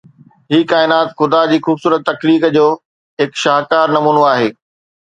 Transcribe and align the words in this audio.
هي 0.53 0.59
ڪائنات 0.71 1.09
خدا 1.19 1.41
جي 1.53 1.59
خوبصورت 1.67 2.09
تخليق 2.09 2.49
جو 2.59 2.67
هڪ 3.25 3.43
شاهڪار 3.45 3.97
نمونو 3.99 4.31
آهي. 4.35 4.53